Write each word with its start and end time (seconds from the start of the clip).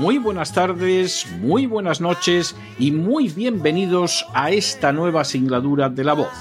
muy 0.00 0.16
buenas 0.16 0.54
tardes, 0.54 1.26
muy 1.42 1.66
buenas 1.66 2.00
noches 2.00 2.56
y 2.78 2.90
muy 2.90 3.28
bienvenidos 3.28 4.24
a 4.32 4.50
esta 4.50 4.92
nueva 4.92 5.24
singladura 5.24 5.90
de 5.90 6.04
La 6.04 6.14
Voz. 6.14 6.32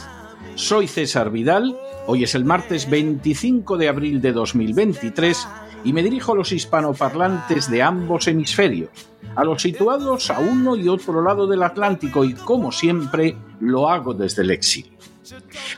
Soy 0.55 0.87
César 0.87 1.29
Vidal, 1.29 1.77
hoy 2.07 2.23
es 2.23 2.35
el 2.35 2.45
martes 2.45 2.89
25 2.89 3.75
de 3.75 3.89
abril 3.89 4.21
de 4.21 4.31
2023 4.31 5.45
y 5.83 5.91
me 5.91 6.01
dirijo 6.01 6.31
a 6.31 6.37
los 6.37 6.53
hispanoparlantes 6.53 7.69
de 7.69 7.81
ambos 7.81 8.29
hemisferios, 8.29 8.91
a 9.35 9.43
los 9.43 9.61
situados 9.61 10.31
a 10.31 10.39
uno 10.39 10.77
y 10.77 10.87
otro 10.87 11.21
lado 11.21 11.45
del 11.45 11.63
Atlántico 11.63 12.23
y 12.23 12.35
como 12.35 12.71
siempre 12.71 13.35
lo 13.59 13.89
hago 13.89 14.13
desde 14.13 14.43
el 14.43 14.51
exilio. 14.51 14.97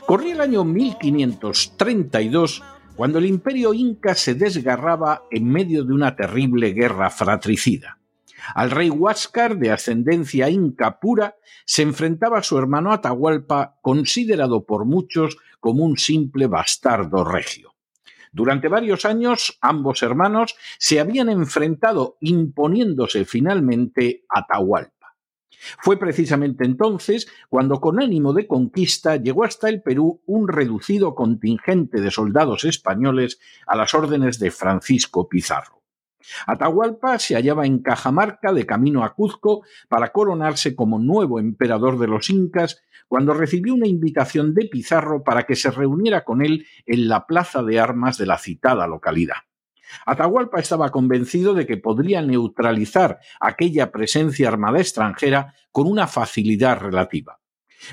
Corría 0.06 0.34
el 0.34 0.40
año 0.40 0.62
1532 0.62 2.62
cuando 2.96 3.18
el 3.18 3.26
imperio 3.26 3.72
inca 3.72 4.14
se 4.14 4.34
desgarraba 4.34 5.24
en 5.30 5.48
medio 5.48 5.84
de 5.84 5.92
una 5.92 6.14
terrible 6.14 6.72
guerra 6.72 7.10
fratricida. 7.10 7.98
Al 8.54 8.70
rey 8.70 8.90
Huáscar, 8.90 9.56
de 9.56 9.70
ascendencia 9.70 10.50
inca 10.50 10.98
pura, 10.98 11.36
se 11.64 11.82
enfrentaba 11.82 12.42
su 12.42 12.58
hermano 12.58 12.92
Atahualpa, 12.92 13.78
considerado 13.80 14.64
por 14.64 14.84
muchos 14.84 15.36
como 15.60 15.84
un 15.84 15.96
simple 15.96 16.48
bastardo 16.48 17.24
regio. 17.24 17.74
Durante 18.32 18.68
varios 18.68 19.04
años, 19.04 19.58
ambos 19.60 20.02
hermanos 20.02 20.56
se 20.78 20.98
habían 20.98 21.28
enfrentado, 21.28 22.16
imponiéndose 22.20 23.24
finalmente 23.24 24.24
Atahualpa. 24.28 25.01
Fue 25.80 25.98
precisamente 25.98 26.64
entonces 26.64 27.28
cuando, 27.48 27.80
con 27.80 28.00
ánimo 28.00 28.32
de 28.32 28.46
conquista, 28.46 29.16
llegó 29.16 29.44
hasta 29.44 29.68
el 29.68 29.82
Perú 29.82 30.22
un 30.26 30.48
reducido 30.48 31.14
contingente 31.14 32.00
de 32.00 32.10
soldados 32.10 32.64
españoles 32.64 33.38
a 33.66 33.76
las 33.76 33.94
órdenes 33.94 34.38
de 34.38 34.50
Francisco 34.50 35.28
Pizarro. 35.28 35.82
Atahualpa 36.46 37.18
se 37.18 37.34
hallaba 37.34 37.66
en 37.66 37.80
Cajamarca 37.80 38.52
de 38.52 38.66
camino 38.66 39.04
a 39.04 39.14
Cuzco 39.14 39.64
para 39.88 40.12
coronarse 40.12 40.76
como 40.76 40.98
nuevo 40.98 41.40
emperador 41.40 41.98
de 41.98 42.06
los 42.06 42.30
incas 42.30 42.82
cuando 43.08 43.34
recibió 43.34 43.74
una 43.74 43.88
invitación 43.88 44.54
de 44.54 44.66
Pizarro 44.66 45.22
para 45.22 45.44
que 45.44 45.56
se 45.56 45.70
reuniera 45.70 46.24
con 46.24 46.42
él 46.42 46.66
en 46.86 47.08
la 47.08 47.26
plaza 47.26 47.62
de 47.62 47.78
armas 47.78 48.18
de 48.18 48.26
la 48.26 48.38
citada 48.38 48.86
localidad. 48.86 49.36
Atahualpa 50.06 50.60
estaba 50.60 50.90
convencido 50.90 51.54
de 51.54 51.66
que 51.66 51.76
podría 51.76 52.22
neutralizar 52.22 53.18
aquella 53.40 53.90
presencia 53.90 54.48
armada 54.48 54.80
extranjera 54.80 55.54
con 55.70 55.86
una 55.86 56.06
facilidad 56.06 56.78
relativa. 56.80 57.38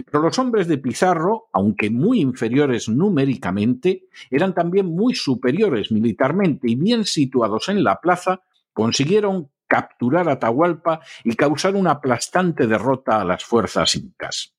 Pero 0.05 0.23
los 0.23 0.37
hombres 0.37 0.67
de 0.67 0.77
Pizarro, 0.77 1.49
aunque 1.51 1.89
muy 1.89 2.21
inferiores 2.21 2.89
numéricamente, 2.89 4.07
eran 4.29 4.53
también 4.53 4.85
muy 4.85 5.15
superiores 5.15 5.91
militarmente 5.91 6.69
y 6.69 6.75
bien 6.75 7.05
situados 7.05 7.69
en 7.69 7.83
la 7.83 7.99
plaza, 7.99 8.41
consiguieron 8.73 9.49
capturar 9.67 10.29
a 10.29 10.33
Atahualpa 10.33 11.01
y 11.23 11.35
causar 11.35 11.75
una 11.75 11.91
aplastante 11.91 12.67
derrota 12.67 13.21
a 13.21 13.25
las 13.25 13.43
fuerzas 13.43 13.95
incas. 13.95 14.58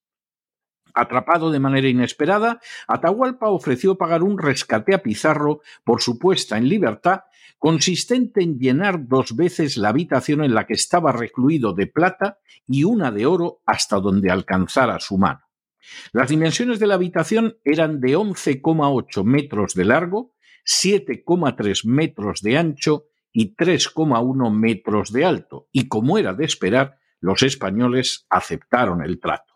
Atrapado 0.95 1.51
de 1.51 1.61
manera 1.61 1.89
inesperada, 1.89 2.61
Atahualpa 2.89 3.49
ofreció 3.49 3.97
pagar 3.97 4.23
un 4.23 4.39
rescate 4.39 4.95
a 4.95 5.03
Pizarro 5.03 5.61
por 5.85 6.03
su 6.03 6.19
puesta 6.19 6.59
en 6.59 6.69
libertad, 6.69 7.23
consistente 7.59 8.43
en 8.43 8.59
llenar 8.59 9.07
dos 9.07 9.37
veces 9.37 9.77
la 9.77 9.91
habitación 9.91 10.43
en 10.43 10.55
la 10.55 10.67
que 10.67 10.75
estaba 10.75 11.13
recluido 11.13 11.75
de 11.75 11.87
plata 11.87 12.39
y 12.67 12.85
una 12.85 13.11
de 13.11 13.27
oro 13.27 13.61
hasta 13.67 14.01
donde 14.01 14.31
alcanzara 14.31 14.99
su 15.01 15.19
mano. 15.19 15.41
Las 16.13 16.29
dimensiones 16.29 16.79
de 16.79 16.87
la 16.87 16.95
habitación 16.95 17.57
eran 17.65 18.01
de 18.01 18.17
11,8 18.17 19.25
metros 19.25 19.75
de 19.75 19.85
largo, 19.85 20.35
7,3 20.65 21.87
metros 21.87 22.43
de 22.43 22.59
ancho 22.59 23.07
y 23.33 23.55
3,1 23.55 24.53
metros 24.53 25.13
de 25.13 25.25
alto, 25.25 25.69
y 25.73 25.89
como 25.89 26.19
era 26.19 26.35
de 26.35 26.45
esperar, 26.45 26.99
los 27.21 27.43
españoles 27.43 28.27
aceptaron 28.31 29.03
el 29.03 29.21
trato. 29.21 29.50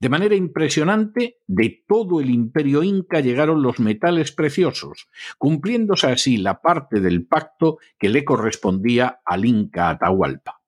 De 0.00 0.08
manera 0.08 0.34
impresionante, 0.34 1.38
de 1.46 1.84
todo 1.86 2.20
el 2.20 2.30
imperio 2.30 2.82
inca 2.82 3.20
llegaron 3.20 3.62
los 3.62 3.80
metales 3.80 4.32
preciosos, 4.32 5.08
cumpliéndose 5.38 6.06
así 6.06 6.36
la 6.36 6.60
parte 6.60 7.00
del 7.00 7.26
pacto 7.26 7.78
que 7.98 8.08
le 8.08 8.24
correspondía 8.24 9.20
al 9.24 9.44
inca 9.44 9.90
Atahualpa. 9.90 10.58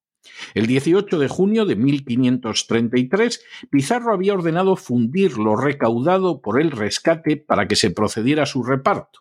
El 0.54 0.66
18 0.66 1.18
de 1.18 1.28
junio 1.28 1.64
de 1.64 1.76
1533, 1.76 3.44
Pizarro 3.70 4.12
había 4.12 4.34
ordenado 4.34 4.76
fundir 4.76 5.38
lo 5.38 5.56
recaudado 5.56 6.40
por 6.40 6.60
el 6.60 6.70
rescate 6.70 7.36
para 7.36 7.66
que 7.66 7.76
se 7.76 7.90
procediera 7.90 8.44
a 8.44 8.46
su 8.46 8.62
reparto, 8.62 9.20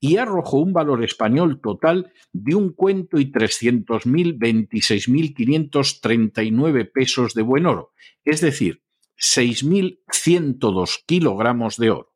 y 0.00 0.16
arrojó 0.16 0.58
un 0.58 0.72
valor 0.72 1.04
español 1.04 1.60
total 1.60 2.12
de 2.32 2.54
un 2.54 2.72
cuento 2.72 3.18
y 3.18 3.30
trescientos 3.30 4.06
mil 4.06 4.34
veintiséis 4.34 5.08
mil 5.08 5.34
quinientos 5.34 6.00
treinta 6.00 6.42
y 6.42 6.50
nueve 6.50 6.84
pesos 6.84 7.34
de 7.34 7.42
buen 7.42 7.66
oro, 7.66 7.92
es 8.24 8.40
decir, 8.40 8.82
6.102 9.18 11.04
kilogramos 11.06 11.76
de 11.76 11.90
oro. 11.90 12.08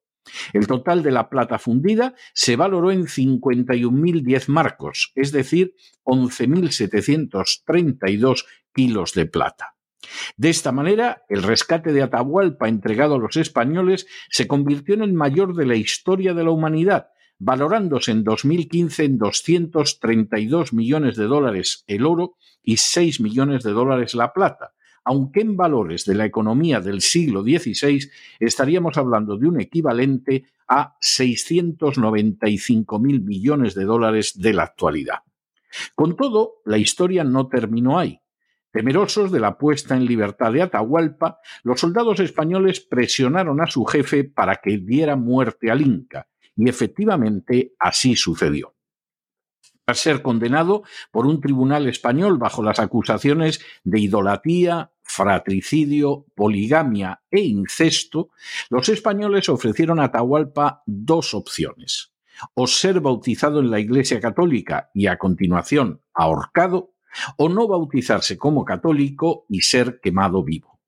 El 0.52 0.66
total 0.66 1.02
de 1.02 1.10
la 1.10 1.28
plata 1.28 1.58
fundida 1.58 2.14
se 2.32 2.56
valoró 2.56 2.90
en 2.92 3.06
51.010 3.06 4.48
marcos, 4.48 5.12
es 5.14 5.32
decir, 5.32 5.74
11.732 6.04 8.44
kilos 8.72 9.12
de 9.14 9.26
plata. 9.26 9.74
De 10.36 10.50
esta 10.50 10.72
manera, 10.72 11.22
el 11.28 11.42
rescate 11.42 11.92
de 11.92 12.02
Atahualpa 12.02 12.68
entregado 12.68 13.16
a 13.16 13.18
los 13.18 13.36
españoles 13.36 14.06
se 14.30 14.46
convirtió 14.46 14.94
en 14.94 15.02
el 15.02 15.12
mayor 15.12 15.54
de 15.54 15.66
la 15.66 15.76
historia 15.76 16.32
de 16.34 16.44
la 16.44 16.50
humanidad, 16.50 17.08
valorándose 17.38 18.12
en 18.12 18.24
2015 18.24 19.04
en 19.04 19.18
232 19.18 20.72
millones 20.72 21.16
de 21.16 21.24
dólares 21.24 21.84
el 21.86 22.06
oro 22.06 22.36
y 22.62 22.76
6 22.76 23.20
millones 23.20 23.64
de 23.64 23.72
dólares 23.72 24.14
la 24.14 24.32
plata, 24.32 24.72
aunque 25.04 25.40
en 25.40 25.56
valores 25.56 26.04
de 26.04 26.14
la 26.14 26.24
economía 26.24 26.80
del 26.80 27.00
siglo 27.00 27.42
XVI 27.42 28.10
estaríamos 28.38 28.96
hablando 28.96 29.36
de 29.36 29.48
un 29.48 29.60
equivalente 29.60 30.46
a 30.68 30.96
695 31.00 32.98
mil 32.98 33.20
millones 33.22 33.74
de 33.74 33.84
dólares 33.84 34.32
de 34.40 34.52
la 34.52 34.64
actualidad. 34.64 35.18
Con 35.94 36.16
todo, 36.16 36.62
la 36.64 36.78
historia 36.78 37.24
no 37.24 37.48
terminó 37.48 37.98
ahí. 37.98 38.20
Temerosos 38.70 39.30
de 39.30 39.40
la 39.40 39.58
puesta 39.58 39.96
en 39.96 40.06
libertad 40.06 40.52
de 40.52 40.62
Atahualpa, 40.62 41.40
los 41.62 41.80
soldados 41.80 42.20
españoles 42.20 42.80
presionaron 42.80 43.60
a 43.60 43.66
su 43.66 43.84
jefe 43.84 44.24
para 44.24 44.56
que 44.56 44.78
diera 44.78 45.14
muerte 45.14 45.70
al 45.70 45.82
Inca, 45.82 46.28
y 46.56 46.68
efectivamente 46.68 47.74
así 47.78 48.16
sucedió 48.16 48.74
a 49.86 49.94
ser 49.94 50.22
condenado 50.22 50.84
por 51.10 51.26
un 51.26 51.40
tribunal 51.40 51.88
español 51.88 52.38
bajo 52.38 52.62
las 52.62 52.78
acusaciones 52.78 53.64
de 53.84 54.00
idolatría, 54.00 54.92
fratricidio, 55.12 56.26
poligamia 56.34 57.20
e 57.30 57.40
incesto, 57.40 58.30
los 58.70 58.88
españoles 58.88 59.48
ofrecieron 59.48 60.00
a 60.00 60.04
Atahualpa 60.04 60.82
dos 60.86 61.34
opciones. 61.34 62.12
O 62.54 62.66
ser 62.66 63.00
bautizado 63.00 63.60
en 63.60 63.70
la 63.70 63.78
Iglesia 63.78 64.20
Católica 64.20 64.90
y 64.94 65.06
a 65.06 65.18
continuación 65.18 66.00
ahorcado, 66.14 66.94
o 67.36 67.50
no 67.50 67.68
bautizarse 67.68 68.38
como 68.38 68.64
católico 68.64 69.44
y 69.50 69.60
ser 69.60 70.00
quemado 70.00 70.42
vivo. 70.42 70.80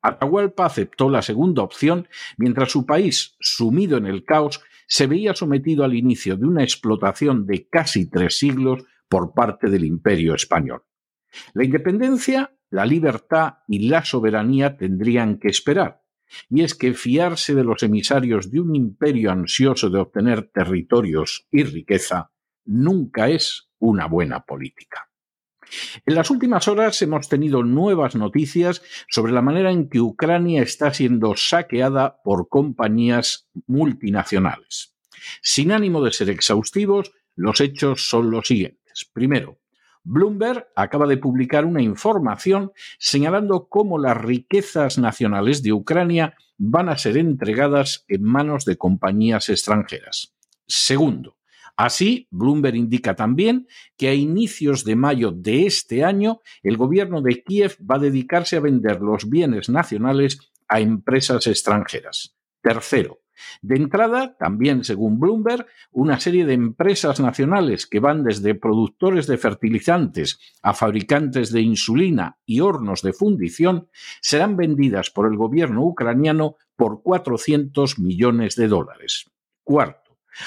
Atahualpa 0.00 0.66
aceptó 0.66 1.10
la 1.10 1.22
segunda 1.22 1.62
opción 1.62 2.08
mientras 2.36 2.70
su 2.70 2.86
país, 2.86 3.36
sumido 3.40 3.96
en 3.98 4.06
el 4.06 4.24
caos, 4.24 4.62
se 4.86 5.08
veía 5.08 5.34
sometido 5.34 5.84
al 5.84 5.94
inicio 5.94 6.36
de 6.36 6.46
una 6.46 6.62
explotación 6.62 7.46
de 7.46 7.68
casi 7.68 8.08
tres 8.08 8.38
siglos 8.38 8.84
por 9.08 9.34
parte 9.34 9.68
del 9.68 9.84
imperio 9.84 10.34
español. 10.34 10.84
La 11.54 11.64
independencia 11.64 12.52
la 12.72 12.86
libertad 12.86 13.58
y 13.68 13.88
la 13.88 14.02
soberanía 14.02 14.76
tendrían 14.78 15.38
que 15.38 15.48
esperar. 15.48 16.02
Y 16.48 16.62
es 16.62 16.74
que 16.74 16.94
fiarse 16.94 17.54
de 17.54 17.64
los 17.64 17.82
emisarios 17.82 18.50
de 18.50 18.60
un 18.60 18.74
imperio 18.74 19.30
ansioso 19.30 19.90
de 19.90 19.98
obtener 19.98 20.50
territorios 20.50 21.46
y 21.50 21.64
riqueza 21.64 22.32
nunca 22.64 23.28
es 23.28 23.68
una 23.78 24.06
buena 24.06 24.46
política. 24.46 25.10
En 26.06 26.14
las 26.14 26.30
últimas 26.30 26.66
horas 26.66 27.00
hemos 27.02 27.28
tenido 27.28 27.62
nuevas 27.62 28.16
noticias 28.16 28.82
sobre 29.08 29.32
la 29.32 29.42
manera 29.42 29.70
en 29.70 29.90
que 29.90 30.00
Ucrania 30.00 30.62
está 30.62 30.94
siendo 30.94 31.36
saqueada 31.36 32.22
por 32.24 32.48
compañías 32.48 33.50
multinacionales. 33.66 34.96
Sin 35.42 35.72
ánimo 35.72 36.02
de 36.02 36.12
ser 36.12 36.30
exhaustivos, 36.30 37.12
los 37.36 37.60
hechos 37.60 38.08
son 38.08 38.30
los 38.30 38.46
siguientes. 38.46 39.10
Primero, 39.12 39.61
Bloomberg 40.04 40.68
acaba 40.74 41.06
de 41.06 41.16
publicar 41.16 41.64
una 41.64 41.82
información 41.82 42.72
señalando 42.98 43.68
cómo 43.68 43.98
las 43.98 44.16
riquezas 44.16 44.98
nacionales 44.98 45.62
de 45.62 45.72
Ucrania 45.72 46.36
van 46.58 46.88
a 46.88 46.98
ser 46.98 47.16
entregadas 47.16 48.04
en 48.08 48.24
manos 48.24 48.64
de 48.64 48.76
compañías 48.76 49.48
extranjeras. 49.48 50.34
Segundo, 50.66 51.36
Así, 51.76 52.28
Bloomberg 52.30 52.76
indica 52.76 53.16
también 53.16 53.66
que 53.96 54.08
a 54.08 54.14
inicios 54.14 54.84
de 54.84 54.94
mayo 54.94 55.32
de 55.32 55.66
este 55.66 56.04
año 56.04 56.40
el 56.62 56.76
gobierno 56.76 57.22
de 57.22 57.42
Kiev 57.42 57.76
va 57.90 57.96
a 57.96 58.00
dedicarse 58.00 58.56
a 58.56 58.60
vender 58.60 59.00
los 59.00 59.28
bienes 59.28 59.70
nacionales 59.70 60.52
a 60.68 60.80
empresas 60.80 61.46
extranjeras. 61.46 62.36
Tercero, 62.62 63.21
de 63.60 63.76
entrada, 63.76 64.36
también 64.38 64.84
según 64.84 65.18
Bloomberg, 65.18 65.66
una 65.90 66.20
serie 66.20 66.46
de 66.46 66.54
empresas 66.54 67.20
nacionales 67.20 67.86
que 67.86 68.00
van 68.00 68.24
desde 68.24 68.54
productores 68.54 69.26
de 69.26 69.38
fertilizantes 69.38 70.38
a 70.62 70.74
fabricantes 70.74 71.52
de 71.52 71.62
insulina 71.62 72.38
y 72.46 72.60
hornos 72.60 73.02
de 73.02 73.12
fundición 73.12 73.88
serán 74.20 74.56
vendidas 74.56 75.10
por 75.10 75.26
el 75.26 75.36
gobierno 75.36 75.84
ucraniano 75.84 76.56
por 76.76 77.02
400 77.02 77.98
millones 77.98 78.56
de 78.56 78.68
dólares. 78.68 79.30
Cuarto, 79.62 80.02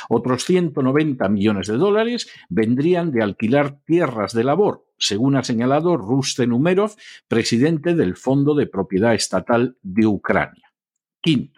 otros 0.10 0.44
190 0.46 1.30
millones 1.30 1.68
de 1.68 1.78
dólares 1.78 2.30
vendrían 2.50 3.12
de 3.12 3.24
alquilar 3.24 3.80
tierras 3.86 4.34
de 4.34 4.44
labor, 4.44 4.86
según 4.98 5.36
ha 5.36 5.44
señalado 5.44 5.98
Rusten 5.98 6.52
Umerov, 6.52 6.96
presidente 7.28 7.96
del 7.96 8.16
Fondo 8.16 8.56
de 8.56 8.68
Propiedad 8.68 9.14
Estatal 9.14 9.78
de 9.82 10.06
Ucrania. 10.08 10.74
Quinto, 11.22 11.55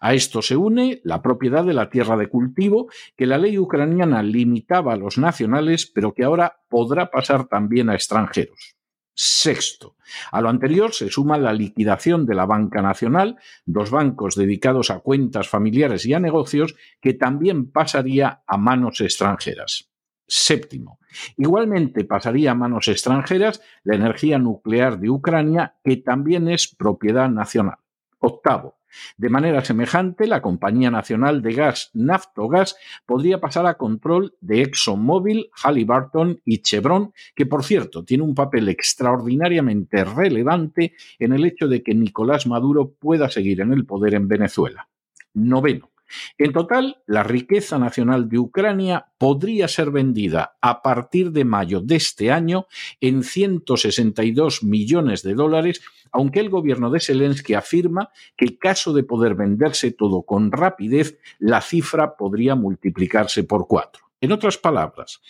a 0.00 0.14
esto 0.14 0.42
se 0.42 0.56
une 0.56 1.00
la 1.04 1.22
propiedad 1.22 1.64
de 1.64 1.74
la 1.74 1.90
tierra 1.90 2.16
de 2.16 2.28
cultivo, 2.28 2.88
que 3.16 3.26
la 3.26 3.38
ley 3.38 3.58
ucraniana 3.58 4.22
limitaba 4.22 4.92
a 4.92 4.96
los 4.96 5.18
nacionales, 5.18 5.86
pero 5.86 6.14
que 6.14 6.24
ahora 6.24 6.60
podrá 6.68 7.10
pasar 7.10 7.46
también 7.46 7.90
a 7.90 7.94
extranjeros. 7.94 8.76
Sexto, 9.20 9.96
a 10.30 10.40
lo 10.40 10.48
anterior 10.48 10.94
se 10.94 11.08
suma 11.08 11.38
la 11.38 11.52
liquidación 11.52 12.24
de 12.24 12.36
la 12.36 12.46
Banca 12.46 12.80
Nacional, 12.82 13.36
dos 13.66 13.90
bancos 13.90 14.36
dedicados 14.36 14.90
a 14.90 15.00
cuentas 15.00 15.48
familiares 15.48 16.06
y 16.06 16.14
a 16.14 16.20
negocios, 16.20 16.76
que 17.00 17.14
también 17.14 17.72
pasaría 17.72 18.44
a 18.46 18.56
manos 18.56 19.00
extranjeras. 19.00 19.90
Séptimo, 20.24 21.00
igualmente 21.36 22.04
pasaría 22.04 22.52
a 22.52 22.54
manos 22.54 22.86
extranjeras 22.86 23.60
la 23.82 23.96
energía 23.96 24.38
nuclear 24.38 25.00
de 25.00 25.10
Ucrania, 25.10 25.74
que 25.82 25.96
también 25.96 26.48
es 26.48 26.68
propiedad 26.68 27.28
nacional. 27.28 27.78
Octavo, 28.20 28.77
de 29.16 29.28
manera 29.28 29.64
semejante, 29.64 30.26
la 30.26 30.42
Compañía 30.42 30.90
Nacional 30.90 31.42
de 31.42 31.52
Gas 31.52 31.90
Naftogas 31.94 32.76
podría 33.06 33.40
pasar 33.40 33.66
a 33.66 33.74
control 33.74 34.34
de 34.40 34.62
ExxonMobil, 34.62 35.50
Halliburton 35.62 36.40
y 36.44 36.62
Chevron, 36.62 37.12
que 37.34 37.46
por 37.46 37.64
cierto 37.64 38.04
tiene 38.04 38.24
un 38.24 38.34
papel 38.34 38.68
extraordinariamente 38.68 40.04
relevante 40.04 40.94
en 41.18 41.32
el 41.32 41.44
hecho 41.44 41.68
de 41.68 41.82
que 41.82 41.94
Nicolás 41.94 42.46
Maduro 42.46 42.92
pueda 42.98 43.28
seguir 43.28 43.60
en 43.60 43.72
el 43.72 43.84
poder 43.86 44.14
en 44.14 44.28
Venezuela. 44.28 44.88
Noveno. 45.34 45.90
En 46.38 46.52
total, 46.52 47.02
la 47.06 47.22
riqueza 47.22 47.78
nacional 47.78 48.28
de 48.28 48.38
Ucrania 48.38 49.08
podría 49.18 49.68
ser 49.68 49.90
vendida 49.90 50.56
a 50.60 50.82
partir 50.82 51.32
de 51.32 51.44
mayo 51.44 51.80
de 51.80 51.96
este 51.96 52.30
año 52.30 52.66
en 53.00 53.22
162 53.22 54.62
millones 54.62 55.22
de 55.22 55.34
dólares, 55.34 55.82
aunque 56.12 56.40
el 56.40 56.50
gobierno 56.50 56.90
de 56.90 57.00
Zelensky 57.00 57.54
afirma 57.54 58.10
que 58.36 58.58
caso 58.58 58.92
de 58.92 59.02
poder 59.02 59.34
venderse 59.34 59.90
todo 59.90 60.22
con 60.22 60.52
rapidez, 60.52 61.18
la 61.38 61.60
cifra 61.60 62.16
podría 62.16 62.54
multiplicarse 62.54 63.44
por 63.44 63.66
cuatro. 63.66 64.04
En 64.20 64.32
otras 64.32 64.58
palabras, 64.58 65.20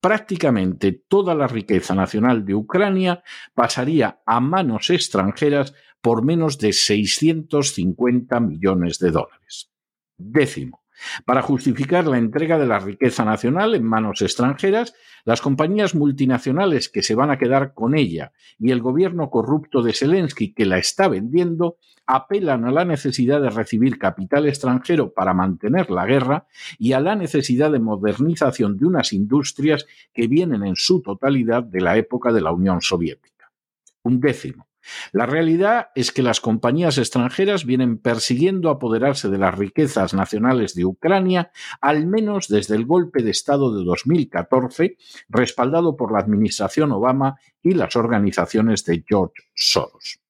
prácticamente 0.00 0.92
toda 0.92 1.34
la 1.34 1.46
riqueza 1.46 1.94
nacional 1.94 2.44
de 2.44 2.54
Ucrania 2.54 3.22
pasaría 3.54 4.20
a 4.26 4.38
manos 4.40 4.90
extranjeras 4.90 5.74
por 6.02 6.22
menos 6.22 6.58
de 6.58 6.74
650 6.74 8.38
millones 8.40 8.98
de 8.98 9.10
dólares. 9.10 9.73
Décimo. 10.16 10.84
Para 11.24 11.42
justificar 11.42 12.06
la 12.06 12.18
entrega 12.18 12.58
de 12.58 12.66
la 12.66 12.78
riqueza 12.78 13.24
nacional 13.24 13.74
en 13.74 13.84
manos 13.84 14.22
extranjeras, 14.22 14.94
las 15.24 15.40
compañías 15.40 15.94
multinacionales 15.94 16.88
que 16.88 17.02
se 17.02 17.14
van 17.14 17.30
a 17.30 17.38
quedar 17.38 17.74
con 17.74 17.96
ella 17.96 18.32
y 18.58 18.70
el 18.70 18.80
gobierno 18.80 19.28
corrupto 19.30 19.82
de 19.82 19.92
Zelensky 19.92 20.54
que 20.54 20.66
la 20.66 20.78
está 20.78 21.08
vendiendo 21.08 21.78
apelan 22.06 22.64
a 22.64 22.70
la 22.70 22.84
necesidad 22.84 23.40
de 23.40 23.50
recibir 23.50 23.98
capital 23.98 24.46
extranjero 24.46 25.12
para 25.12 25.34
mantener 25.34 25.90
la 25.90 26.06
guerra 26.06 26.46
y 26.78 26.92
a 26.92 27.00
la 27.00 27.16
necesidad 27.16 27.72
de 27.72 27.80
modernización 27.80 28.76
de 28.76 28.86
unas 28.86 29.12
industrias 29.12 29.86
que 30.12 30.28
vienen 30.28 30.64
en 30.64 30.76
su 30.76 31.02
totalidad 31.02 31.64
de 31.64 31.80
la 31.80 31.96
época 31.96 32.32
de 32.32 32.40
la 32.40 32.52
Unión 32.52 32.80
Soviética. 32.82 33.50
Un 34.02 34.20
décimo. 34.20 34.68
La 35.12 35.26
realidad 35.26 35.88
es 35.94 36.12
que 36.12 36.22
las 36.22 36.40
compañías 36.40 36.98
extranjeras 36.98 37.64
vienen 37.64 37.98
persiguiendo 37.98 38.70
apoderarse 38.70 39.28
de 39.28 39.38
las 39.38 39.56
riquezas 39.56 40.14
nacionales 40.14 40.74
de 40.74 40.84
Ucrania, 40.84 41.50
al 41.80 42.06
menos 42.06 42.48
desde 42.48 42.76
el 42.76 42.86
golpe 42.86 43.22
de 43.22 43.30
Estado 43.30 43.76
de 43.76 43.84
2014, 43.84 44.96
respaldado 45.28 45.96
por 45.96 46.12
la 46.12 46.18
administración 46.18 46.92
Obama 46.92 47.38
y 47.62 47.74
las 47.74 47.96
organizaciones 47.96 48.84
de 48.84 49.04
George 49.06 49.42
Soros. 49.54 50.23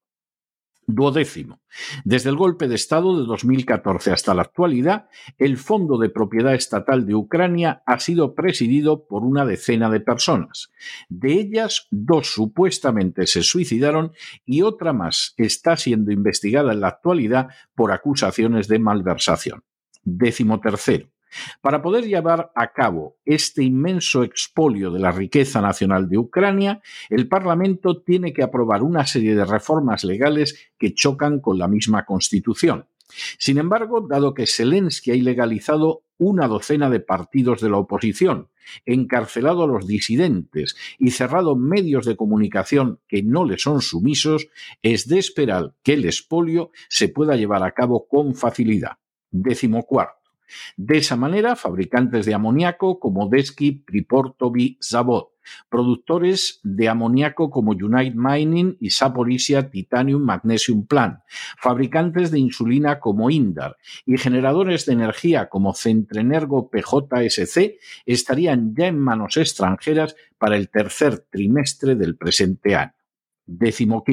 Duodécimo. 0.86 1.60
Desde 2.04 2.30
el 2.30 2.36
golpe 2.36 2.68
de 2.68 2.74
Estado 2.74 3.18
de 3.18 3.26
2014 3.26 4.12
hasta 4.12 4.34
la 4.34 4.42
actualidad, 4.42 5.08
el 5.38 5.56
Fondo 5.56 5.98
de 5.98 6.10
Propiedad 6.10 6.54
Estatal 6.54 7.06
de 7.06 7.14
Ucrania 7.14 7.82
ha 7.86 7.98
sido 8.00 8.34
presidido 8.34 9.06
por 9.06 9.24
una 9.24 9.46
decena 9.46 9.90
de 9.90 10.00
personas. 10.00 10.70
De 11.08 11.32
ellas, 11.32 11.86
dos 11.90 12.28
supuestamente 12.28 13.26
se 13.26 13.42
suicidaron 13.42 14.12
y 14.44 14.62
otra 14.62 14.92
más 14.92 15.34
está 15.36 15.76
siendo 15.76 16.12
investigada 16.12 16.72
en 16.72 16.80
la 16.80 16.88
actualidad 16.88 17.48
por 17.74 17.92
acusaciones 17.92 18.68
de 18.68 18.78
malversación. 18.78 19.64
Décimo 20.02 20.60
tercero. 20.60 21.13
Para 21.60 21.82
poder 21.82 22.04
llevar 22.04 22.52
a 22.54 22.72
cabo 22.72 23.16
este 23.24 23.62
inmenso 23.62 24.22
expolio 24.22 24.90
de 24.90 25.00
la 25.00 25.12
riqueza 25.12 25.60
nacional 25.60 26.08
de 26.08 26.18
Ucrania, 26.18 26.80
el 27.10 27.28
Parlamento 27.28 28.02
tiene 28.02 28.32
que 28.32 28.42
aprobar 28.42 28.82
una 28.82 29.06
serie 29.06 29.34
de 29.34 29.44
reformas 29.44 30.04
legales 30.04 30.70
que 30.78 30.94
chocan 30.94 31.40
con 31.40 31.58
la 31.58 31.68
misma 31.68 32.04
Constitución. 32.04 32.86
Sin 33.38 33.58
embargo, 33.58 34.06
dado 34.08 34.34
que 34.34 34.46
Zelensky 34.46 35.10
ha 35.10 35.14
ilegalizado 35.14 36.04
una 36.18 36.48
docena 36.48 36.90
de 36.90 37.00
partidos 37.00 37.60
de 37.60 37.68
la 37.68 37.78
oposición, 37.78 38.48
encarcelado 38.86 39.64
a 39.64 39.66
los 39.66 39.86
disidentes 39.86 40.76
y 40.98 41.10
cerrado 41.10 41.54
medios 41.56 42.06
de 42.06 42.16
comunicación 42.16 43.00
que 43.08 43.22
no 43.22 43.44
le 43.44 43.58
son 43.58 43.82
sumisos, 43.82 44.48
es 44.82 45.06
de 45.08 45.18
esperar 45.18 45.74
que 45.82 45.94
el 45.94 46.04
expolio 46.06 46.70
se 46.88 47.08
pueda 47.08 47.36
llevar 47.36 47.62
a 47.62 47.72
cabo 47.72 48.06
con 48.08 48.34
facilidad. 48.34 48.98
Décimo 49.30 49.84
cuarto. 49.84 50.23
De 50.76 50.98
esa 50.98 51.16
manera, 51.16 51.56
fabricantes 51.56 52.26
de 52.26 52.34
amoníaco 52.34 52.98
como 52.98 53.28
Desky, 53.28 53.72
Priportovi, 53.72 54.78
Zavod, 54.82 55.28
productores 55.68 56.60
de 56.62 56.88
amoníaco 56.88 57.50
como 57.50 57.72
Unite 57.72 58.16
Mining 58.16 58.76
y 58.80 58.90
Saporisia 58.90 59.70
Titanium 59.70 60.22
Magnesium 60.22 60.86
Plant, 60.86 61.20
fabricantes 61.58 62.30
de 62.30 62.38
insulina 62.38 63.00
como 63.00 63.30
Indar 63.30 63.76
y 64.06 64.16
generadores 64.18 64.86
de 64.86 64.94
energía 64.94 65.48
como 65.48 65.74
Centrenergo 65.74 66.70
PJSC 66.70 67.78
estarían 68.06 68.74
ya 68.74 68.86
en 68.86 68.98
manos 68.98 69.36
extranjeras 69.36 70.16
para 70.38 70.56
el 70.56 70.68
tercer 70.70 71.18
trimestre 71.30 71.94
del 71.94 72.16
presente 72.16 72.74
año. 72.74 72.92
Décimo 73.46 74.04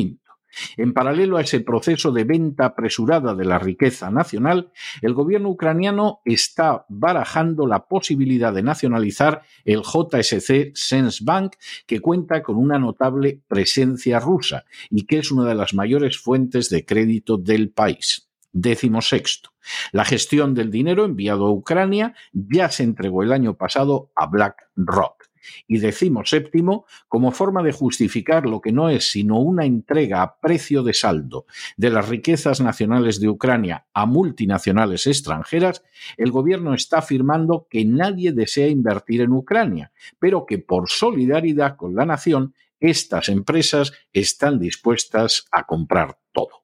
en 0.78 0.94
paralelo 0.94 1.38
a 1.38 1.42
ese 1.42 1.60
proceso 1.62 2.12
de 2.12 2.24
venta 2.24 2.66
apresurada 2.66 3.36
de 3.36 3.46
la 3.46 3.60
riqueza 3.60 4.12
nacional, 4.12 4.72
el 5.02 5.14
gobierno 5.14 5.50
ucraniano 5.50 6.22
está 6.26 6.86
barajando 6.90 7.68
la 7.68 7.86
posibilidad 7.88 8.54
de 8.54 8.64
nacionalizar 8.64 9.42
el 9.66 9.82
JSC 9.82 10.72
Sense 10.74 11.24
Bank, 11.24 11.54
que 11.86 12.00
cuenta 12.00 12.42
con 12.44 12.58
una 12.58 12.80
notable 12.80 13.42
presencia 13.48 14.20
rusa 14.20 14.66
y 14.90 15.06
que 15.06 15.20
es 15.20 15.32
una 15.32 15.48
de 15.48 15.56
las 15.56 15.74
mayores 15.74 16.18
fuentes 16.18 16.70
de 16.70 16.86
crédito 16.86 17.38
del 17.38 17.72
país. 17.72 18.30
Décimo 18.54 19.02
sexto. 19.02 19.52
La 19.92 20.04
gestión 20.04 20.54
del 20.54 20.72
dinero 20.72 21.06
enviado 21.06 21.46
a 21.46 21.52
Ucrania 21.52 22.14
ya 22.34 22.70
se 22.70 22.84
entregó 22.84 23.24
el 23.24 23.32
año 23.32 23.56
pasado 23.56 24.12
a 24.16 24.28
BlackRock. 24.28 25.21
Y 25.68 25.80
decimoséptimo 25.80 26.86
como 27.08 27.32
forma 27.32 27.64
de 27.64 27.72
justificar 27.72 28.46
lo 28.46 28.62
que 28.62 28.72
no 28.72 28.90
es 28.90 29.12
sino 29.12 29.40
una 29.40 29.66
entrega 29.66 30.22
a 30.22 30.40
precio 30.40 30.84
de 30.84 30.94
saldo 30.94 31.46
de 31.78 31.90
las 31.90 32.10
riquezas 32.10 32.62
nacionales 32.62 33.20
de 33.20 33.30
Ucrania 33.30 33.86
a 33.94 34.06
multinacionales 34.06 35.08
extranjeras, 35.08 35.84
el 36.18 36.32
gobierno 36.32 36.74
está 36.74 37.00
afirmando 37.00 37.68
que 37.70 37.86
nadie 37.86 38.32
desea 38.32 38.68
invertir 38.68 39.22
en 39.22 39.32
Ucrania, 39.32 39.92
pero 40.20 40.46
que 40.46 40.58
por 40.58 40.90
solidaridad 40.90 41.76
con 41.76 41.96
la 41.96 42.06
nación 42.06 42.54
estas 42.80 43.30
empresas 43.30 43.94
están 44.12 44.60
dispuestas 44.60 45.46
a 45.52 45.66
comprar 45.66 46.18
todo. 46.32 46.62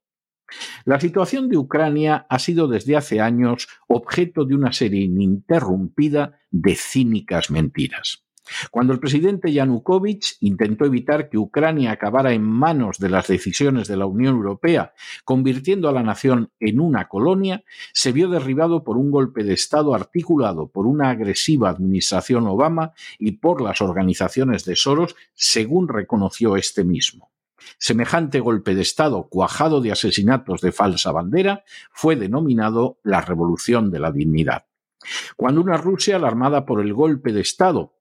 La 0.86 1.00
situación 1.00 1.50
de 1.50 1.58
Ucrania 1.58 2.26
ha 2.30 2.40
sido 2.40 2.68
desde 2.68 2.96
hace 2.96 3.20
años 3.20 3.68
objeto 3.88 4.46
de 4.46 4.56
una 4.56 4.72
serie 4.72 5.04
ininterrumpida 5.04 6.40
de 6.52 6.76
cínicas 6.76 7.52
mentiras. 7.52 8.27
Cuando 8.72 8.94
el 8.94 9.00
presidente 9.00 9.52
Yanukovych 9.52 10.38
intentó 10.42 10.86
evitar 10.86 11.30
que 11.30 11.38
Ucrania 11.38 11.92
acabara 11.92 12.34
en 12.34 12.44
manos 12.44 12.98
de 13.00 13.10
las 13.10 13.28
decisiones 13.28 13.88
de 13.88 13.98
la 13.98 14.06
Unión 14.06 14.36
Europea, 14.36 14.94
convirtiendo 15.24 15.90
a 15.90 15.92
la 15.92 16.04
nación 16.04 16.52
en 16.60 16.80
una 16.80 17.08
colonia, 17.08 17.64
se 17.94 18.12
vio 18.12 18.30
derribado 18.30 18.84
por 18.84 18.98
un 18.98 19.12
golpe 19.12 19.44
de 19.44 19.54
Estado 19.54 19.94
articulado 19.94 20.68
por 20.68 20.86
una 20.86 21.10
agresiva 21.10 21.70
administración 21.70 22.48
Obama 22.48 22.94
y 23.20 23.34
por 23.34 23.62
las 23.62 23.82
organizaciones 23.82 24.66
de 24.66 24.76
Soros, 24.76 25.16
según 25.34 25.88
reconoció 25.88 26.56
este 26.56 26.84
mismo. 26.84 27.32
Semejante 27.78 28.40
golpe 28.40 28.76
de 28.76 28.82
Estado 28.82 29.28
cuajado 29.30 29.82
de 29.82 29.92
asesinatos 29.92 30.62
de 30.62 30.72
falsa 30.72 31.12
bandera 31.12 31.64
fue 31.92 32.16
denominado 32.16 33.00
la 33.04 33.22
Revolución 33.22 33.92
de 33.92 34.00
la 34.00 34.12
Dignidad. 34.12 34.66
Cuando 35.36 35.62
una 35.62 35.78
Rusia 35.78 36.16
alarmada 36.16 36.66
por 36.66 36.82
el 36.82 36.94
golpe 36.94 37.32
de 37.34 37.42
Estado 37.42 37.97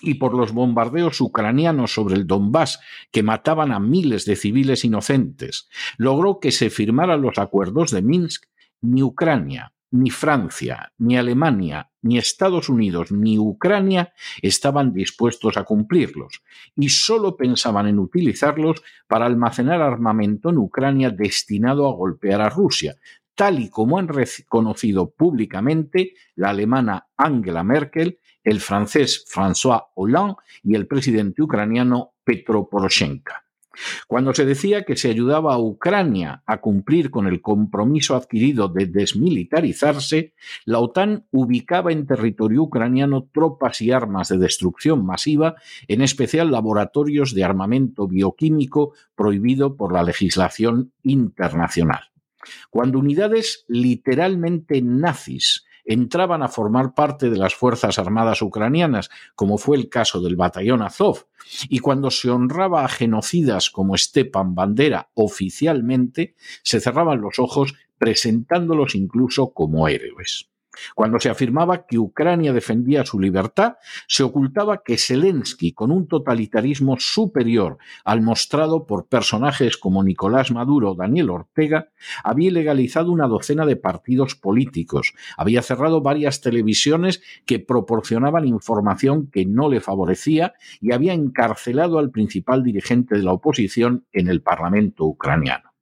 y 0.00 0.14
por 0.14 0.34
los 0.34 0.52
bombardeos 0.52 1.20
ucranianos 1.20 1.94
sobre 1.94 2.16
el 2.16 2.26
Donbass 2.26 2.80
que 3.10 3.22
mataban 3.22 3.72
a 3.72 3.80
miles 3.80 4.24
de 4.24 4.36
civiles 4.36 4.84
inocentes, 4.84 5.68
logró 5.96 6.40
que 6.40 6.52
se 6.52 6.70
firmaran 6.70 7.22
los 7.22 7.38
acuerdos 7.38 7.90
de 7.90 8.02
Minsk, 8.02 8.44
ni 8.80 9.02
Ucrania, 9.02 9.72
ni 9.90 10.10
Francia, 10.10 10.92
ni 10.98 11.16
Alemania, 11.16 11.90
ni 12.02 12.18
Estados 12.18 12.68
Unidos, 12.68 13.12
ni 13.12 13.38
Ucrania 13.38 14.12
estaban 14.42 14.92
dispuestos 14.92 15.56
a 15.56 15.64
cumplirlos 15.64 16.42
y 16.76 16.88
solo 16.88 17.36
pensaban 17.36 17.86
en 17.86 17.98
utilizarlos 17.98 18.82
para 19.06 19.26
almacenar 19.26 19.80
armamento 19.80 20.50
en 20.50 20.58
Ucrania 20.58 21.10
destinado 21.10 21.88
a 21.88 21.94
golpear 21.94 22.40
a 22.40 22.50
Rusia, 22.50 22.96
tal 23.34 23.60
y 23.60 23.70
como 23.70 23.98
han 23.98 24.08
reconocido 24.08 25.10
públicamente 25.10 26.14
la 26.34 26.50
alemana 26.50 27.08
Angela 27.16 27.62
Merkel, 27.62 28.18
el 28.46 28.60
francés 28.60 29.26
François 29.28 29.88
Hollande 29.96 30.36
y 30.62 30.76
el 30.76 30.86
presidente 30.86 31.42
ucraniano 31.42 32.14
Petro 32.24 32.68
Poroshenko. 32.70 33.32
Cuando 34.06 34.32
se 34.32 34.46
decía 34.46 34.84
que 34.84 34.96
se 34.96 35.10
ayudaba 35.10 35.52
a 35.52 35.58
Ucrania 35.58 36.42
a 36.46 36.60
cumplir 36.62 37.10
con 37.10 37.26
el 37.26 37.42
compromiso 37.42 38.16
adquirido 38.16 38.68
de 38.68 38.86
desmilitarizarse, 38.86 40.32
la 40.64 40.78
OTAN 40.78 41.26
ubicaba 41.30 41.92
en 41.92 42.06
territorio 42.06 42.62
ucraniano 42.62 43.28
tropas 43.34 43.82
y 43.82 43.90
armas 43.90 44.28
de 44.28 44.38
destrucción 44.38 45.04
masiva, 45.04 45.56
en 45.88 46.00
especial 46.00 46.50
laboratorios 46.52 47.34
de 47.34 47.44
armamento 47.44 48.06
bioquímico 48.06 48.94
prohibido 49.14 49.76
por 49.76 49.92
la 49.92 50.04
legislación 50.04 50.92
internacional. 51.02 52.12
Cuando 52.70 53.00
unidades 53.00 53.64
literalmente 53.68 54.80
nazis 54.80 55.65
entraban 55.86 56.42
a 56.42 56.48
formar 56.48 56.94
parte 56.94 57.30
de 57.30 57.36
las 57.36 57.54
Fuerzas 57.54 57.98
Armadas 57.98 58.42
ucranianas, 58.42 59.08
como 59.34 59.56
fue 59.56 59.76
el 59.76 59.88
caso 59.88 60.20
del 60.20 60.36
batallón 60.36 60.82
Azov, 60.82 61.26
y 61.68 61.78
cuando 61.78 62.10
se 62.10 62.30
honraba 62.30 62.84
a 62.84 62.88
genocidas 62.88 63.70
como 63.70 63.96
Stepan 63.96 64.54
Bandera 64.54 65.10
oficialmente, 65.14 66.34
se 66.62 66.80
cerraban 66.80 67.20
los 67.20 67.38
ojos 67.38 67.74
presentándolos 67.98 68.94
incluso 68.94 69.52
como 69.52 69.88
héroes. 69.88 70.50
Cuando 70.94 71.18
se 71.20 71.30
afirmaba 71.30 71.86
que 71.86 71.98
Ucrania 71.98 72.52
defendía 72.52 73.04
su 73.04 73.20
libertad, 73.20 73.74
se 74.06 74.22
ocultaba 74.22 74.82
que 74.82 74.98
Zelensky, 74.98 75.72
con 75.72 75.90
un 75.90 76.06
totalitarismo 76.08 76.96
superior 76.98 77.78
al 78.04 78.22
mostrado 78.22 78.86
por 78.86 79.06
personajes 79.06 79.76
como 79.76 80.02
Nicolás 80.02 80.50
Maduro 80.50 80.92
o 80.92 80.94
Daniel 80.94 81.30
Ortega, 81.30 81.88
había 82.22 82.50
legalizado 82.50 83.12
una 83.12 83.26
docena 83.26 83.66
de 83.66 83.76
partidos 83.76 84.34
políticos, 84.34 85.14
había 85.36 85.62
cerrado 85.62 86.00
varias 86.00 86.40
televisiones 86.40 87.22
que 87.44 87.58
proporcionaban 87.58 88.46
información 88.46 89.28
que 89.30 89.46
no 89.46 89.68
le 89.68 89.80
favorecía 89.80 90.54
y 90.80 90.92
había 90.92 91.12
encarcelado 91.12 91.98
al 91.98 92.10
principal 92.10 92.62
dirigente 92.62 93.16
de 93.16 93.22
la 93.22 93.32
oposición 93.32 94.06
en 94.12 94.28
el 94.28 94.42
Parlamento 94.42 95.04
ucraniano. 95.04 95.75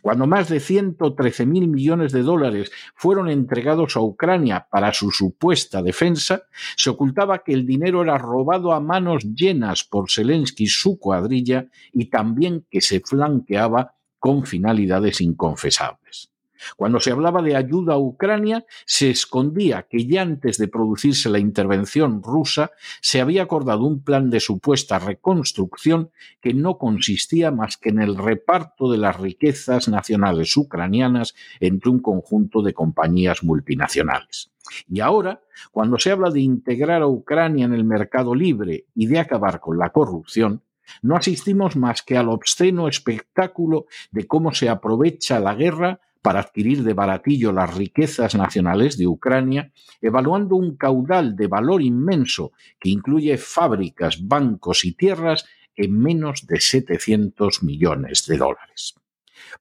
Cuando 0.00 0.26
más 0.26 0.48
de 0.48 0.60
113 0.60 1.46
mil 1.46 1.68
millones 1.68 2.12
de 2.12 2.22
dólares 2.22 2.70
fueron 2.94 3.28
entregados 3.28 3.96
a 3.96 4.00
Ucrania 4.00 4.66
para 4.70 4.92
su 4.92 5.10
supuesta 5.10 5.82
defensa, 5.82 6.44
se 6.76 6.90
ocultaba 6.90 7.42
que 7.42 7.52
el 7.52 7.66
dinero 7.66 8.02
era 8.02 8.18
robado 8.18 8.72
a 8.72 8.80
manos 8.80 9.24
llenas 9.34 9.84
por 9.84 10.10
Zelensky 10.10 10.64
y 10.64 10.68
su 10.68 10.98
cuadrilla 10.98 11.66
y 11.92 12.06
también 12.06 12.66
que 12.70 12.80
se 12.80 13.00
flanqueaba 13.00 13.94
con 14.18 14.46
finalidades 14.46 15.20
inconfesables. 15.20 16.31
Cuando 16.76 17.00
se 17.00 17.12
hablaba 17.12 17.42
de 17.42 17.56
ayuda 17.56 17.94
a 17.94 17.98
Ucrania, 17.98 18.64
se 18.86 19.10
escondía 19.10 19.86
que 19.88 20.06
ya 20.06 20.22
antes 20.22 20.58
de 20.58 20.68
producirse 20.68 21.28
la 21.28 21.38
intervención 21.38 22.22
rusa 22.22 22.72
se 23.00 23.20
había 23.20 23.42
acordado 23.42 23.84
un 23.84 24.02
plan 24.02 24.30
de 24.30 24.40
supuesta 24.40 24.98
reconstrucción 24.98 26.10
que 26.40 26.54
no 26.54 26.78
consistía 26.78 27.50
más 27.50 27.76
que 27.76 27.90
en 27.90 28.00
el 28.00 28.16
reparto 28.16 28.90
de 28.90 28.98
las 28.98 29.18
riquezas 29.18 29.88
nacionales 29.88 30.56
ucranianas 30.56 31.34
entre 31.60 31.90
un 31.90 32.00
conjunto 32.00 32.62
de 32.62 32.74
compañías 32.74 33.42
multinacionales. 33.42 34.50
Y 34.88 35.00
ahora, 35.00 35.42
cuando 35.70 35.98
se 35.98 36.10
habla 36.10 36.30
de 36.30 36.40
integrar 36.40 37.02
a 37.02 37.08
Ucrania 37.08 37.64
en 37.64 37.74
el 37.74 37.84
mercado 37.84 38.34
libre 38.34 38.86
y 38.94 39.06
de 39.06 39.18
acabar 39.18 39.60
con 39.60 39.78
la 39.78 39.90
corrupción, 39.90 40.62
no 41.00 41.16
asistimos 41.16 41.76
más 41.76 42.02
que 42.02 42.16
al 42.16 42.28
obsceno 42.28 42.88
espectáculo 42.88 43.86
de 44.10 44.26
cómo 44.26 44.52
se 44.52 44.68
aprovecha 44.68 45.40
la 45.40 45.54
guerra 45.54 46.00
para 46.22 46.40
adquirir 46.40 46.84
de 46.84 46.94
baratillo 46.94 47.52
las 47.52 47.74
riquezas 47.74 48.34
nacionales 48.34 48.96
de 48.96 49.08
Ucrania, 49.08 49.72
evaluando 50.00 50.56
un 50.56 50.76
caudal 50.76 51.36
de 51.36 51.48
valor 51.48 51.82
inmenso 51.82 52.52
que 52.78 52.88
incluye 52.88 53.36
fábricas, 53.36 54.26
bancos 54.26 54.84
y 54.84 54.92
tierras 54.92 55.44
en 55.74 55.98
menos 55.98 56.46
de 56.46 56.60
700 56.60 57.62
millones 57.62 58.26
de 58.26 58.38
dólares. 58.38 58.94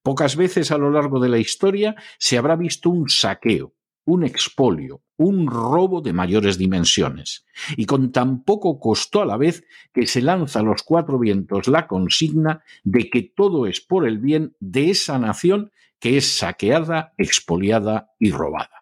Pocas 0.03 0.35
veces 0.35 0.71
a 0.71 0.77
lo 0.77 0.91
largo 0.91 1.19
de 1.19 1.29
la 1.29 1.39
historia 1.39 1.95
se 2.17 2.37
habrá 2.37 2.55
visto 2.55 2.89
un 2.89 3.09
saqueo, 3.09 3.73
un 4.05 4.23
expolio, 4.23 5.01
un 5.17 5.47
robo 5.47 6.01
de 6.01 6.13
mayores 6.13 6.57
dimensiones, 6.57 7.45
y 7.77 7.85
con 7.85 8.11
tan 8.11 8.43
poco 8.43 8.79
costo 8.79 9.21
a 9.21 9.25
la 9.25 9.37
vez 9.37 9.63
que 9.93 10.07
se 10.07 10.21
lanza 10.21 10.59
a 10.59 10.63
los 10.63 10.83
cuatro 10.83 11.19
vientos 11.19 11.67
la 11.67 11.87
consigna 11.87 12.63
de 12.83 13.09
que 13.09 13.21
todo 13.21 13.67
es 13.67 13.81
por 13.81 14.07
el 14.07 14.17
bien 14.19 14.55
de 14.59 14.89
esa 14.89 15.19
nación 15.19 15.71
que 15.99 16.17
es 16.17 16.37
saqueada, 16.37 17.13
expoliada 17.17 18.11
y 18.19 18.31
robada. 18.31 18.81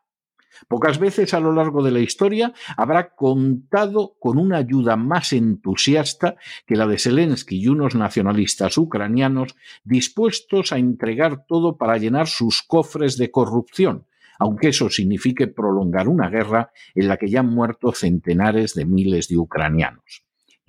Pocas 0.67 0.99
veces 0.99 1.33
a 1.33 1.39
lo 1.39 1.53
largo 1.53 1.83
de 1.83 1.91
la 1.91 1.99
historia 1.99 2.53
habrá 2.75 3.15
contado 3.15 4.15
con 4.19 4.38
una 4.38 4.57
ayuda 4.57 4.95
más 4.95 5.33
entusiasta 5.33 6.35
que 6.65 6.75
la 6.75 6.85
de 6.85 6.99
Zelensky 6.99 7.57
y 7.57 7.67
unos 7.67 7.95
nacionalistas 7.95 8.77
ucranianos 8.77 9.55
dispuestos 9.83 10.71
a 10.71 10.77
entregar 10.77 11.45
todo 11.47 11.77
para 11.77 11.97
llenar 11.97 12.27
sus 12.27 12.61
cofres 12.61 13.17
de 13.17 13.31
corrupción, 13.31 14.05
aunque 14.39 14.69
eso 14.69 14.89
signifique 14.89 15.48
prolongar 15.48 16.08
una 16.08 16.29
guerra 16.29 16.72
en 16.96 17.08
la 17.08 17.17
que 17.17 17.29
ya 17.29 17.41
han 17.41 17.50
muerto 17.50 17.91
centenares 17.91 18.74
de 18.74 18.86
miles 18.86 19.27
de 19.27 19.38
ucranianos 19.38 20.24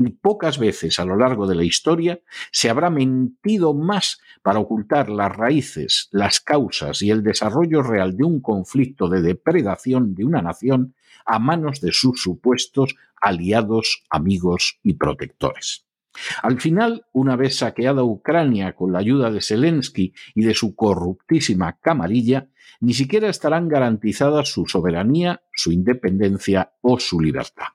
y 0.06 0.10
pocas 0.10 0.58
veces 0.58 0.98
a 0.98 1.04
lo 1.04 1.16
largo 1.16 1.46
de 1.46 1.54
la 1.54 1.64
historia 1.64 2.20
se 2.52 2.70
habrá 2.70 2.90
mentido 2.90 3.74
más 3.74 4.20
para 4.42 4.58
ocultar 4.58 5.10
las 5.10 5.34
raíces, 5.34 6.08
las 6.10 6.40
causas 6.40 7.02
y 7.02 7.10
el 7.10 7.22
desarrollo 7.22 7.82
real 7.82 8.16
de 8.16 8.24
un 8.24 8.40
conflicto 8.40 9.08
de 9.08 9.20
depredación 9.20 10.14
de 10.14 10.24
una 10.24 10.40
nación 10.40 10.94
a 11.26 11.38
manos 11.38 11.80
de 11.80 11.92
sus 11.92 12.22
supuestos 12.22 12.96
aliados, 13.20 14.04
amigos 14.08 14.78
y 14.82 14.94
protectores. 14.94 15.89
Al 16.42 16.60
final, 16.60 17.06
una 17.12 17.36
vez 17.36 17.58
saqueada 17.58 18.02
Ucrania 18.02 18.74
con 18.74 18.92
la 18.92 18.98
ayuda 18.98 19.30
de 19.30 19.40
Zelensky 19.40 20.12
y 20.34 20.42
de 20.42 20.54
su 20.54 20.74
corruptísima 20.74 21.78
camarilla, 21.80 22.48
ni 22.80 22.94
siquiera 22.94 23.28
estarán 23.28 23.68
garantizadas 23.68 24.48
su 24.48 24.66
soberanía, 24.66 25.42
su 25.52 25.72
independencia 25.72 26.72
o 26.80 26.98
su 26.98 27.20
libertad. 27.20 27.66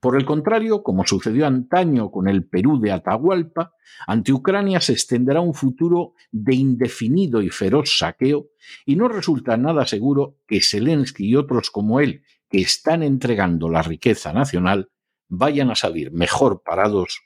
Por 0.00 0.16
el 0.16 0.24
contrario, 0.24 0.82
como 0.82 1.06
sucedió 1.06 1.46
antaño 1.46 2.10
con 2.10 2.28
el 2.28 2.46
Perú 2.46 2.80
de 2.80 2.92
Atahualpa, 2.92 3.72
ante 4.06 4.32
Ucrania 4.32 4.80
se 4.80 4.92
extenderá 4.92 5.40
un 5.40 5.54
futuro 5.54 6.14
de 6.32 6.54
indefinido 6.54 7.42
y 7.42 7.50
feroz 7.50 7.98
saqueo, 7.98 8.48
y 8.84 8.96
no 8.96 9.08
resulta 9.08 9.56
nada 9.56 9.86
seguro 9.86 10.38
que 10.46 10.60
Zelensky 10.60 11.26
y 11.28 11.36
otros 11.36 11.70
como 11.70 12.00
él, 12.00 12.22
que 12.48 12.58
están 12.58 13.02
entregando 13.02 13.68
la 13.68 13.82
riqueza 13.82 14.32
nacional, 14.32 14.90
vayan 15.28 15.70
a 15.70 15.74
salir 15.74 16.12
mejor 16.12 16.62
parados 16.64 17.25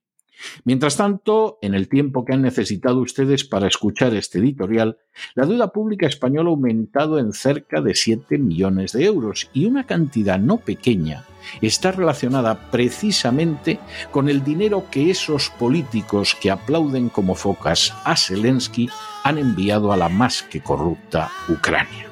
Mientras 0.63 0.97
tanto, 0.97 1.57
en 1.61 1.73
el 1.73 1.87
tiempo 1.89 2.25
que 2.25 2.33
han 2.33 2.41
necesitado 2.41 2.99
ustedes 2.99 3.43
para 3.43 3.67
escuchar 3.67 4.15
este 4.15 4.39
editorial, 4.39 4.97
la 5.35 5.45
deuda 5.45 5.71
pública 5.71 6.07
española 6.07 6.49
ha 6.49 6.53
aumentado 6.53 7.19
en 7.19 7.33
cerca 7.33 7.81
de 7.81 7.95
7 7.95 8.37
millones 8.37 8.91
de 8.93 9.05
euros 9.05 9.49
y 9.53 9.65
una 9.65 9.85
cantidad 9.85 10.39
no 10.39 10.57
pequeña 10.57 11.25
está 11.61 11.91
relacionada 11.91 12.71
precisamente 12.71 13.79
con 14.11 14.29
el 14.29 14.43
dinero 14.43 14.85
que 14.91 15.09
esos 15.09 15.49
políticos 15.49 16.35
que 16.39 16.51
aplauden 16.51 17.09
como 17.09 17.35
focas 17.35 17.93
a 18.03 18.15
Zelensky 18.15 18.89
han 19.23 19.37
enviado 19.37 19.91
a 19.91 19.97
la 19.97 20.09
más 20.09 20.43
que 20.43 20.61
corrupta 20.61 21.31
Ucrania. 21.49 22.09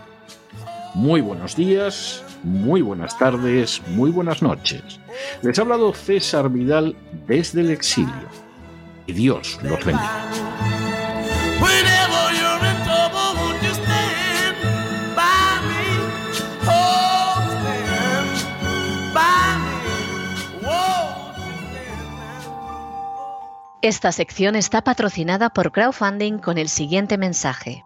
Muy 0.96 1.22
buenos 1.22 1.56
días, 1.56 2.24
muy 2.44 2.82
buenas 2.82 3.18
tardes, 3.18 3.82
muy 3.88 4.12
buenas 4.12 4.42
noches. 4.42 5.00
Les 5.42 5.58
ha 5.58 5.62
hablado 5.62 5.94
César 5.94 6.50
Vidal 6.50 6.96
desde 7.28 7.62
el 7.62 7.72
exilio. 7.72 8.28
Y 9.08 9.14
Dios 9.14 9.60
los 9.64 9.84
bendiga. 9.84 10.30
Esta 23.82 24.12
sección 24.12 24.58
está 24.58 24.84
patrocinada 24.84 25.52
por 25.52 25.72
crowdfunding 25.72 26.40
con 26.40 26.58
el 26.58 26.68
siguiente 26.68 27.18
mensaje. 27.18 27.86